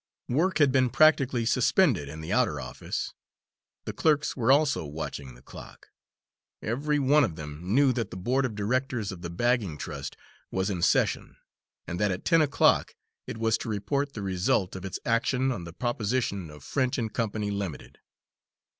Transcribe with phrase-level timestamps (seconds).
[0.29, 3.13] Work had been practically suspended in the outer office.
[3.85, 5.89] The clerks were also watching the clock.
[6.59, 10.17] Every one of them knew that the board of directors of the bagging trust
[10.49, 11.37] was in session,
[11.85, 12.95] and that at ten o'clock
[13.27, 17.13] it was to report the result of its action on the proposition of French and
[17.13, 17.99] Company, Limited.